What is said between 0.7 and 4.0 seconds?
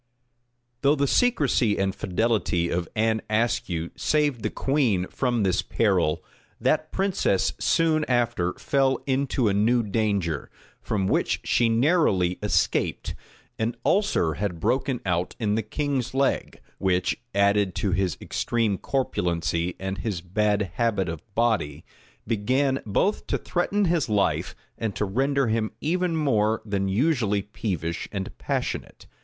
Though the secrecy and fidelity of Anne Ascue